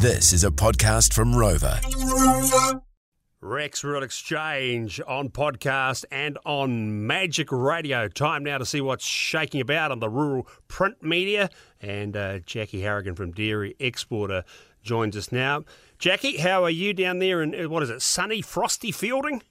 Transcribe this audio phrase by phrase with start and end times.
[0.00, 1.82] This is a podcast from Rova.
[3.40, 8.06] Rex Rural Exchange on podcast and on Magic Radio.
[8.06, 11.50] Time now to see what's shaking about on the rural print media.
[11.80, 14.44] And uh, Jackie Harrigan from Dairy Exporter
[14.82, 15.64] joins us now.
[15.98, 19.42] Jackie, how are you down there in, uh, what is it, sunny, frosty Feilding?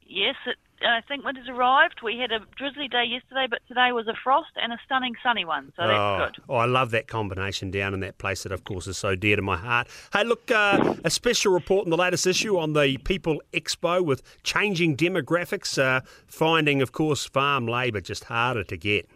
[0.00, 2.00] Yes, it, I think winter's arrived.
[2.02, 5.44] We had a drizzly day yesterday, but today was a frost and a stunning sunny
[5.44, 6.44] one, so that's oh, good.
[6.48, 9.36] Oh, I love that combination down in that place that, of course, is so dear
[9.36, 9.88] to my heart.
[10.12, 14.22] Hey, look, uh, a special report in the latest issue on the People Expo with
[14.42, 19.08] changing demographics, uh, finding, of course, farm labour just harder to get.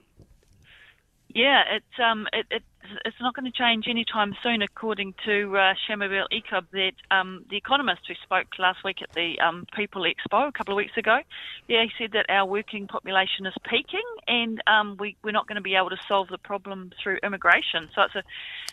[1.34, 2.62] Yeah, it's um, it, it
[3.05, 7.56] it's not going to change anytime soon, according to uh, Shamubeel Eaqub, that um, the
[7.56, 11.19] economist who spoke last week at the um, People Expo a couple of weeks ago.
[11.66, 15.56] Yeah, he said that our working population is peaking, and um, we we're not going
[15.56, 17.88] to be able to solve the problem through immigration.
[17.95, 18.23] So it's a,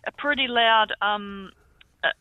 [0.08, 0.94] a pretty loud.
[1.02, 1.52] Um,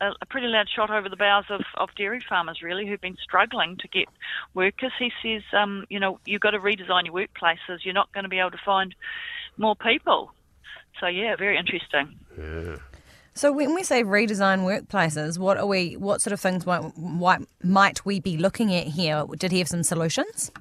[0.01, 3.19] a, a pretty loud shot over the bows of, of dairy farmers, really, who've been
[3.23, 4.09] struggling to get
[4.55, 4.93] workers.
[4.99, 7.85] He says, um, you know, you've got to redesign your workplaces.
[7.85, 8.95] You're not going to be able to find
[9.59, 10.33] more people.
[11.01, 12.19] So yeah, very interesting.
[12.39, 12.77] Yeah.
[13.37, 15.97] So when we say redesign workplaces, what are we?
[15.97, 19.25] What sort of things might, might, might we be looking at here?
[19.37, 20.53] Did he have some solutions?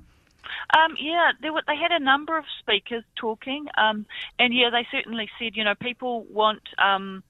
[0.75, 4.07] Um, yeah, there were, they had a number of speakers talking, um,
[4.39, 7.23] and yeah, they certainly said, you know, people want um,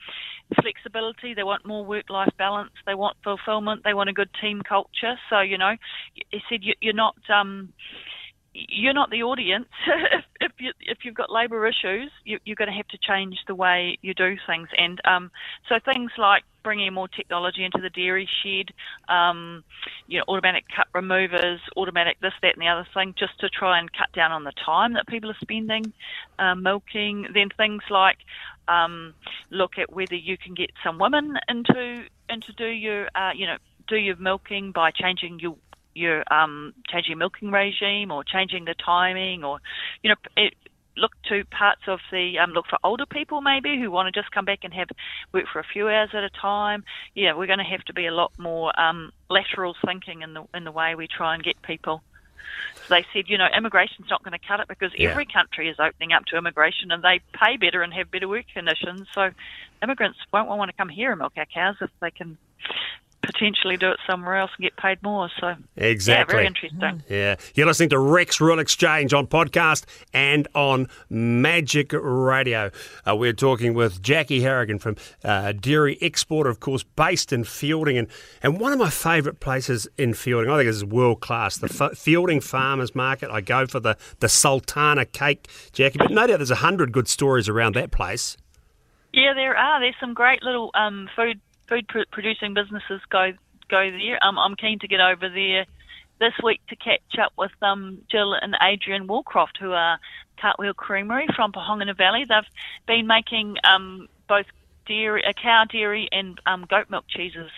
[0.62, 5.16] flexibility, they want more work-life balance, they want fulfillment, they want a good team culture.
[5.30, 5.76] So, you know,
[6.14, 7.16] he said you, you're not.
[7.30, 7.74] Um,
[8.54, 9.68] you're not the audience.
[9.88, 10.33] if, if
[10.64, 13.98] you if you've got labour issues, you, you're going to have to change the way
[14.02, 14.68] you do things.
[14.78, 15.32] And um,
[15.70, 18.70] so things like bringing more technology into the dairy shed,
[19.14, 19.64] um,
[20.08, 23.80] you know, automatic cup removers, automatic this, that, and the other thing, just to try
[23.80, 25.94] and cut down on the time that people are spending
[26.40, 27.28] um, milking.
[27.34, 28.18] Then things like
[28.68, 29.14] um,
[29.50, 33.58] look at whether you can get some women into into do your uh, you know
[33.88, 35.58] do your milking by changing your
[35.94, 39.60] your um, changing milking regime or changing the timing or
[40.02, 40.54] you know it,
[40.96, 44.32] look to parts of the um, look for older people maybe who want to just
[44.32, 44.88] come back and have
[45.34, 46.84] work for a few hours at a time.
[47.16, 50.44] Yeah, we're going to have to be a lot more um, lateral thinking in the
[50.54, 52.04] in the way we try and get people.
[52.88, 55.10] So they said, you know, immigration's not going to cut it because Yeah.
[55.10, 58.46] every country is opening up to immigration and they pay better and have better work
[58.54, 59.08] conditions.
[59.16, 59.32] So
[59.82, 62.38] immigrants won't want to come here and milk our cows if they can
[63.24, 65.30] potentially do it somewhere else and get paid more.
[65.40, 66.36] So Exactly.
[66.36, 67.04] yeah, very interesting.
[67.10, 72.70] Yeah, you're listening to Rex Rural Exchange on podcast and on Magic Radio.
[73.08, 77.98] Uh, we're talking with Jackie Harrigan from uh, Dairy Exporter, of course, based in Feilding,
[77.98, 78.08] and,
[78.42, 80.52] and one of my favourite places in Feilding.
[80.52, 81.58] I think this is world class.
[81.58, 83.30] The F- Feilding Farmers Market.
[83.32, 85.98] I go for the the Sultana cake, Jackie.
[85.98, 88.38] But no doubt there's a hundred good stories around that place.
[89.14, 89.80] Yeah, there are.
[89.80, 91.40] There's some great little um, food
[91.74, 93.32] food pr- producing businesses go
[93.70, 94.24] go there.
[94.24, 95.66] Um, I'm keen to get over there
[96.20, 100.00] this week to catch up with um, Jill and Adrian Walcroft, who are
[100.40, 102.26] Cartwheel Creamery from Pohangina Valley.
[102.28, 104.46] They've been making um, both
[104.86, 107.50] dairy, uh, cow dairy and um, goat milk cheeses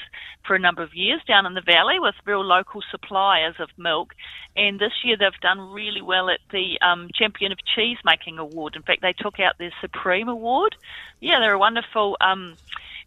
[0.46, 4.14] for a number of years down in the valley with real local suppliers of milk.
[4.56, 8.76] And this year they've done really well at the um, Champion of Cheese Making Award.
[8.76, 10.76] In fact, they took out their Supreme Award.
[11.20, 12.56] Yeah, they're a wonderful um,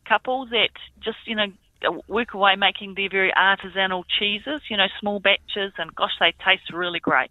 [0.07, 0.71] couple that
[1.01, 5.95] just, you know, work away making their very artisanal cheeses, you know, small batches, and
[5.95, 7.31] gosh, they taste really great.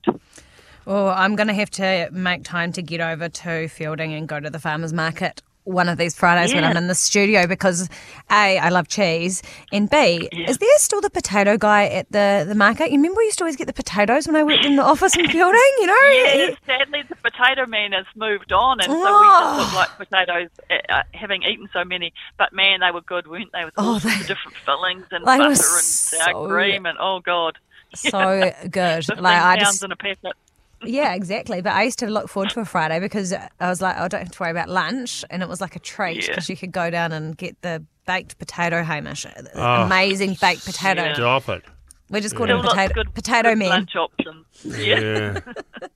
[0.86, 4.40] Well, I'm going to have to make time to get over to Feilding and go
[4.40, 7.90] to the farmers market one of these Fridays when I'm in the studio because
[8.32, 12.56] A, I love cheese, and B, is there still the potato guy at the, the
[12.56, 12.90] market?
[12.92, 15.16] You remember we used to always get the potatoes when I worked in the office
[15.18, 16.12] in Feilding, you know?
[16.12, 19.56] Yeah, sadly, the potato man has moved on, and so we Oh.
[19.58, 22.14] just look like potatoes, uh, uh, having eaten so many.
[22.38, 23.66] But man, they were good, weren't they?
[23.66, 27.20] With all Oh, they- of different fillings and butter and so- sour cream, and oh
[27.20, 27.58] god,
[27.96, 29.08] So good.
[29.20, 30.34] Like I just in a packet.
[30.84, 31.62] Yeah, exactly.
[31.62, 34.22] But I used to look forward to a Friday because I was like, I don't
[34.22, 36.28] have to worry about lunch, and it was like a treat Yeah.
[36.30, 39.84] because you could go down and get the baked potato Hamish, Oh.
[39.84, 41.04] amazing baked potato.
[41.04, 41.13] Yeah.
[41.16, 41.63] Stop it.
[42.10, 43.69] We just called Still him lots of potato good, potato good man.
[43.69, 44.46] lunch options.
[44.63, 45.40] Yeah.
[45.40, 45.40] Yeah.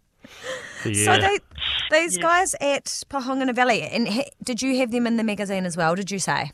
[0.83, 1.37] So they,
[1.91, 2.21] these Yeah.
[2.23, 5.93] guys at Pohangina Valley, and he, did you have them in the magazine as well?
[5.93, 6.51] Did you say?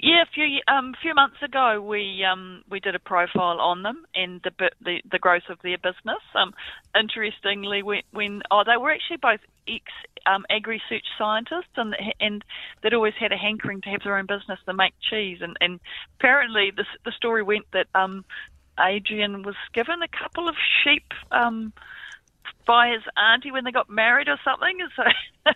[0.00, 4.06] Yeah, a few um, few months ago, we um, we did a profile on them
[4.14, 6.22] and the the, the growth of their business.
[6.36, 6.54] Um,
[6.98, 9.82] interestingly, when, when oh, they were actually both ex
[10.24, 12.44] um, agri research scientists, and and
[12.80, 15.38] they'd always had a hankering to have their own business to make cheese.
[15.40, 15.80] And, and
[16.20, 18.24] apparently, the the story went that um,
[18.78, 20.54] Adrian was given a couple of
[20.84, 21.72] sheep um,
[22.68, 24.78] by his auntie when they got married or something.
[25.44, 25.52] So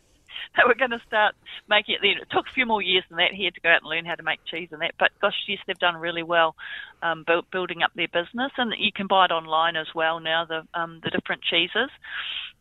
[0.57, 1.35] they were going to start
[1.69, 2.01] making it.
[2.03, 2.23] then.
[2.23, 3.33] It took a few more years than that.
[3.33, 4.95] He had to go out and learn how to make cheese and that.
[4.99, 6.55] But gosh, yes, they've done really well
[7.03, 10.45] um, build, building up their business, and you can buy it online as well now.
[10.45, 11.91] The um, the different cheeses.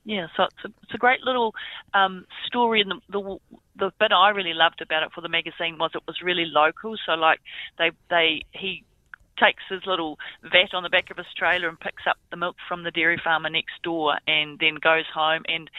[0.04, 1.54] Yeah, so it's a, it's a great little
[1.94, 3.40] um, story, and the, the
[3.78, 6.96] the bit I really loved about it for the magazine was it was really local.
[7.06, 7.40] So like
[7.78, 8.84] they they he
[9.38, 12.56] takes his little vat on the back of his trailer and picks up the milk
[12.68, 15.70] from the dairy farmer next door and then goes home and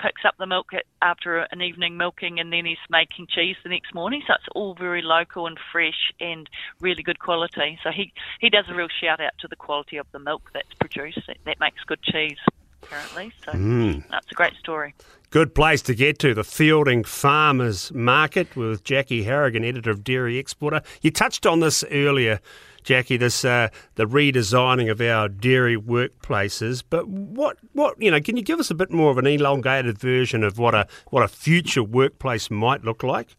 [0.00, 0.70] picks up the milk
[1.02, 4.22] after an evening milking and then he's making cheese the next morning.
[4.26, 6.48] So it's all very local and fresh and
[6.80, 7.78] really good quality.
[7.82, 10.74] So he, he does a real shout out to the quality of the milk that's
[10.74, 11.20] produced.
[11.26, 12.38] That, that makes good cheese,
[12.82, 13.32] apparently.
[13.44, 14.04] So mm.
[14.10, 14.94] that's a great story.
[15.30, 20.38] Good place to get to, the Feilding Farmers Market with Jackie Harrigan, editor of Dairy
[20.38, 20.80] Exporter.
[21.02, 22.40] You touched on this earlier,
[22.88, 26.82] Jackie, this uh, the redesigning of our dairy workplaces.
[26.88, 29.98] But what what you know, can you give us a bit more of an elongated
[29.98, 33.36] version of what a what a future workplace might look like?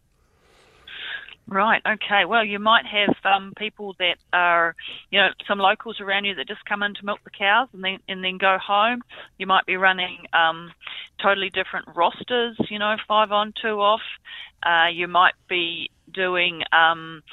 [1.47, 1.81] Right.
[1.83, 2.25] Okay.
[2.25, 4.75] Well, you might have um, people that are,
[5.09, 7.83] you know, some locals around you that just come in to milk the cows and
[7.83, 9.01] then and then go home.
[9.39, 10.71] You might be running um,
[11.19, 12.55] totally different rosters.
[12.69, 14.01] You know, five on, two off.
[14.61, 17.23] Uh, you might be doing um,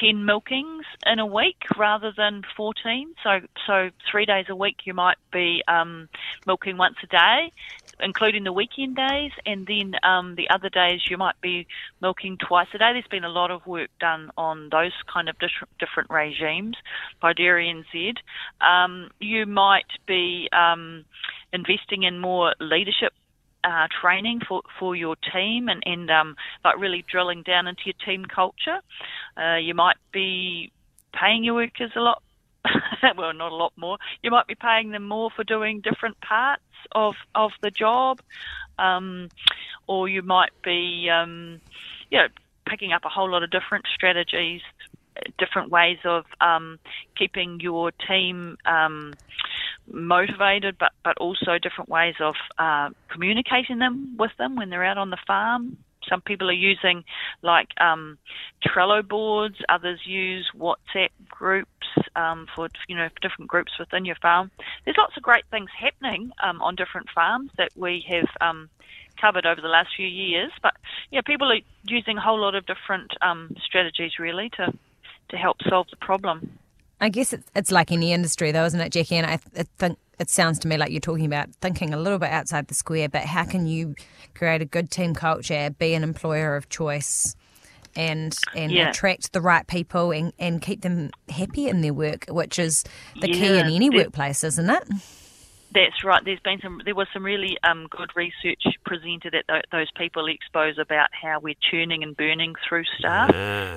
[0.00, 3.14] 10 milkings in a week rather than 14.
[3.22, 6.08] So, so three days a week you might be um,
[6.46, 7.52] milking once a day,
[8.00, 11.66] including the weekend days, and then um, the other days you might be
[12.00, 12.92] milking twice a day.
[12.92, 15.36] There's been a lot of work done on those kind of
[15.78, 16.76] different regimes
[17.20, 18.14] by Dairy NZ.
[18.66, 21.04] Um, you might be um,
[21.52, 23.12] investing in more leadership
[23.64, 27.94] uh, training for, for your team and, and um, like really drilling down into your
[28.04, 28.80] team culture.
[29.36, 30.72] Uh, you might be
[31.12, 32.22] paying your workers a lot,
[33.16, 33.98] well, not a lot more.
[34.22, 36.62] You might be paying them more for doing different parts
[36.92, 38.20] of, of the job,
[38.78, 39.28] um,
[39.86, 41.60] or you might be, um,
[42.10, 42.28] you know,
[42.66, 44.62] picking up a whole lot of different strategies
[45.38, 46.78] different ways of um,
[47.16, 49.12] keeping your team um,
[49.90, 54.98] motivated, but but also different ways of uh, communicating them with them when they're out
[54.98, 55.78] on the farm.
[56.08, 57.04] Some people are using
[57.42, 58.18] like um,
[58.64, 59.56] Trello boards.
[59.68, 61.68] Others use WhatsApp groups
[62.16, 64.50] um, for you know different groups within your farm.
[64.84, 68.68] There's lots of great things happening um, on different farms that we have um,
[69.20, 70.50] covered over the last few years.
[70.62, 70.74] But
[71.10, 74.72] yeah, people are using a whole lot of different um, strategies really to
[75.30, 76.58] to help solve the problem.
[77.02, 79.16] I guess it's, it's like any industry, though, isn't it, Jackie?
[79.16, 82.20] And I, I think it sounds to me like you're talking about thinking a little
[82.20, 83.08] bit outside the square.
[83.08, 83.96] But how can you
[84.36, 87.34] create a good team culture, be an employer of choice,
[87.96, 88.90] and and yeah.
[88.90, 92.84] attract the right people and, and keep them happy in their work, which is
[93.20, 94.84] the yeah, key in any workplace, isn't it?
[95.74, 96.22] That's right.
[96.24, 96.80] There's been some.
[96.84, 101.40] There was some really um, good research presented at th- those people expos about how
[101.40, 103.30] we're churning and burning through staff.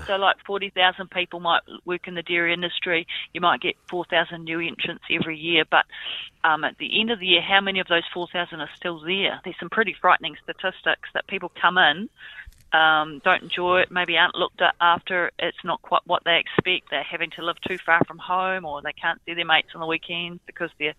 [0.07, 3.07] So, like forty thousand people might work in the dairy industry.
[3.33, 5.85] You might get four thousand new entrants every year, but
[6.43, 8.99] um, at the end of the year, how many of those four thousand are still
[8.99, 9.39] there?
[9.43, 12.09] There's some pretty frightening statistics that people come in
[12.75, 16.89] um, don't enjoy it, maybe aren't looked after it's not quite what they expect.
[16.91, 19.81] They're having to live too far from home or they can't see their mates on
[19.81, 20.95] the weekends because they're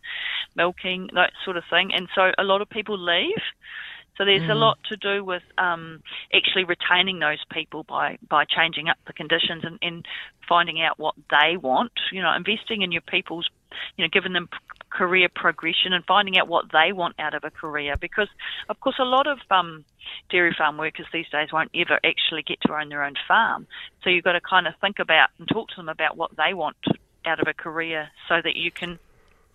[0.55, 1.90] milking, that sort of thing.
[1.94, 3.43] And so a lot of people leave.
[4.17, 4.50] So there's mm.
[4.50, 6.02] a lot to do with um,
[6.34, 10.06] actually retaining those people by, by changing up the conditions and, and
[10.49, 11.92] finding out what they want.
[12.11, 13.50] You know, investing in your people's,
[13.97, 14.49] you know, giving them
[14.96, 17.96] career progression and finding out what they want out of a career.
[18.00, 18.28] Because,
[18.68, 19.84] of course, a lot of um,
[20.30, 23.66] dairy farm workers these days won't ever actually get to own their own farm.
[24.02, 26.54] So you've got to kind of think about and talk to them about what they
[26.54, 26.76] want
[27.24, 28.98] out of a career so that you can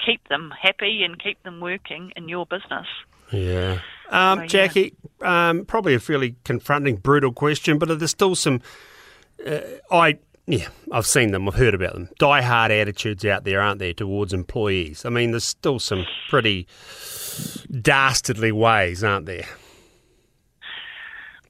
[0.05, 2.87] keep them happy and keep them working in your business.
[3.31, 3.79] Yeah.
[4.09, 4.47] Um, so, yeah.
[4.47, 8.61] Jackie, um, probably a fairly confronting, brutal question, but there's still some.
[9.45, 10.19] Uh, I
[10.51, 12.09] yeah, I've seen them, I've heard about them.
[12.19, 15.05] Die hard attitudes out there, aren't there, towards employees?
[15.05, 16.67] I mean, there's still some pretty
[17.71, 19.45] dastardly ways, aren't there?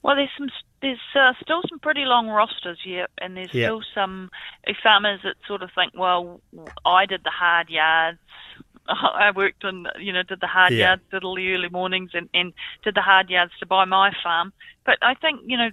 [0.02, 0.48] Well, there's some
[0.82, 3.68] there's uh, still some pretty long rosters, yeah, and there's yep.
[3.68, 4.30] still some
[4.82, 6.40] farmers that sort of think, well,
[6.84, 8.18] I did the hard yards.
[8.88, 10.86] I worked on, you know, did the hard yeah.
[10.86, 12.52] yards, did all the early mornings, and, and
[12.84, 14.52] did the hard yards to buy my farm.
[14.84, 15.70] But I think, you know,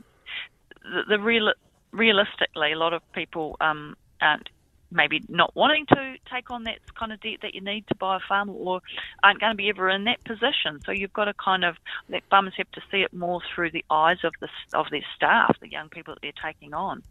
[0.83, 1.51] the, the real
[1.91, 4.49] realistically, a lot of people um, aren't
[4.91, 8.17] maybe not wanting to take on that kind of debt that you need to buy
[8.17, 8.81] a farm or
[9.23, 10.81] aren't going to be ever in that position.
[10.85, 11.75] So you've got to kind of
[12.09, 15.55] let farmers have to see it more through the eyes of the of their staff,
[15.61, 17.03] the young people that they're taking on,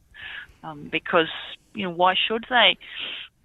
[0.65, 1.29] um, because
[1.75, 2.77] you know why should they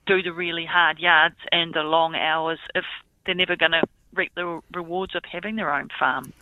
[0.07, 2.85] do the really hard yards and the long hours if
[3.25, 6.33] they're never going to reap the rewards of having their own farm?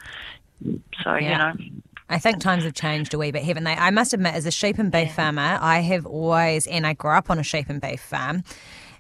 [1.04, 1.32] So Yeah.
[1.32, 1.81] you know,
[2.12, 3.74] I think times have changed a wee bit, haven't they?
[3.74, 7.12] I must admit, as a sheep and beef farmer, I have always, and I grew
[7.12, 8.44] up on a sheep and beef farm,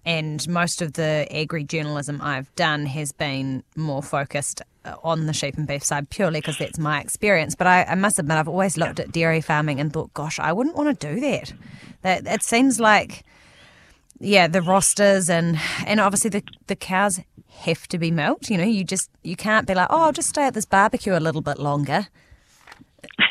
[0.06, 5.34] and most of the agri journalism I've done has been more focused uh, on the
[5.34, 7.53] sheep and beef side purely because that's my experience.
[7.53, 10.53] But I, I must admit, I've always looked at dairy farming and thought, gosh, I
[10.53, 11.53] wouldn't want to do that.
[12.03, 13.24] That it seems like,
[14.20, 17.20] yeah, the rosters and and obviously the the cows
[17.60, 18.50] have to be milked.
[18.50, 21.15] You know, you just you can't be like, oh, I'll just stay at this barbecue
[21.15, 22.08] a little bit longer.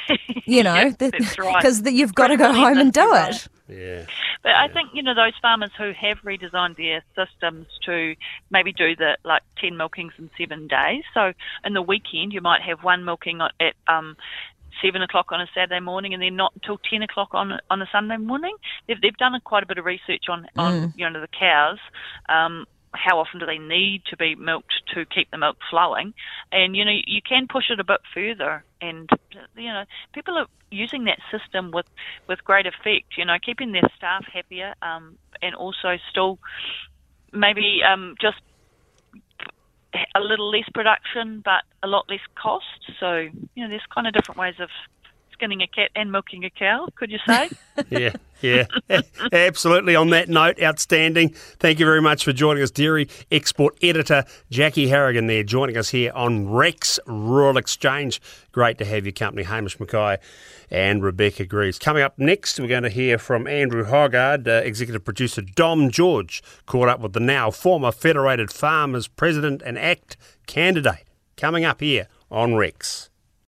[0.47, 1.57] You know, Yeah, that's right.
[1.63, 3.47] because you've got to go home and do it.
[3.69, 4.07] Yeah.
[4.43, 8.17] But I think you know those farmers who have redesigned their systems to
[8.51, 11.05] maybe do the like ten milkings in seven days.
[11.15, 11.33] So
[11.65, 14.17] in the weekend you might have one milking at at, um,
[14.83, 17.89] seven o'clock on a Saturday morning, and then not until ten o'clock on on a
[17.93, 18.57] Sunday morning.
[18.89, 21.79] They've they've done a, quite a bit of research on on you know the cows.
[22.29, 26.15] Um, how often do they need to be milked to keep the milk flowing?
[26.51, 29.09] And you know you can push it a bit further, and
[29.57, 31.87] you know people are using that system with
[32.29, 33.17] with great effect.
[33.17, 36.39] You know, keeping their staff happier, um, and also still
[37.33, 38.41] maybe um, just
[40.15, 42.93] a little less production, but a lot less cost.
[42.99, 44.69] So you know, there's kind of different ways of
[45.41, 46.87] skinning a cat and milking a cow.
[46.97, 47.51] Could you say?
[47.89, 48.67] Yeah, yeah,
[49.33, 49.97] absolutely.
[49.97, 51.31] On that note, outstanding.
[51.31, 55.89] Thank you very much for joining us, Dairy Export Editor Jackie Harrigan there, joining us
[55.89, 58.21] here on Rex Rural Exchange.
[58.53, 60.19] Great to have your company, Hamish Mackay
[60.71, 61.79] and Rebecca Greaves.
[61.79, 66.43] Coming up next, we're going to hear from Andrew Hoggard, uh, executive producer Dom George,
[66.67, 71.07] caught up with the now former Federated Farmers President and ACT candidate.
[71.39, 73.10] Coming up here on Rex.